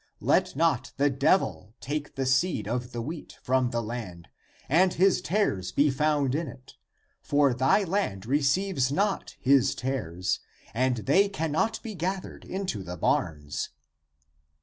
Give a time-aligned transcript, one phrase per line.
[0.19, 5.21] Let not the devil take the seed of the wheat from the land,^<and ^ his
[5.21, 6.73] tares be found in it;
[7.21, 10.39] for thy land receives not his tares,
[10.73, 13.69] and they cannot be gathered into the barns.